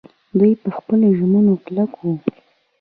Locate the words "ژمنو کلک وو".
1.17-2.13